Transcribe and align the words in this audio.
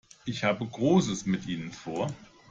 Ich 0.25 0.43
habe 0.43 0.65
Großes 0.65 1.27
mit 1.27 1.45
Ihnen 1.45 1.71
vor. 1.71 2.09